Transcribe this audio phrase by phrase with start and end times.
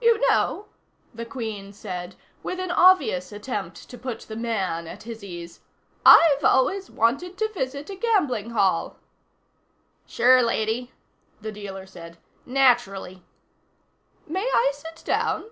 [0.00, 0.66] "You know,"
[1.12, 2.14] the Queen said,
[2.44, 5.62] with an obvious attempt to put the man at his ease,
[6.06, 9.00] "I've always wanted to visit a gambling hall."
[10.06, 10.92] "Sure, lady,"
[11.40, 12.18] the dealer said.
[12.46, 13.24] "Naturally."
[14.28, 15.46] "May I sit down?"